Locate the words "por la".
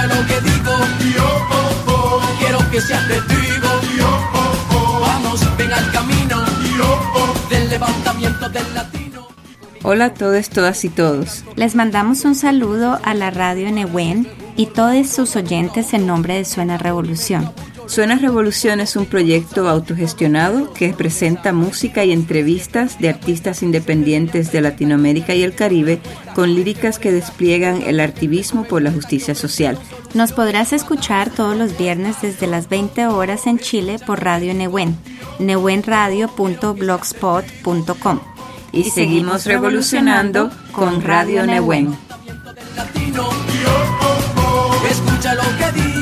28.62-28.92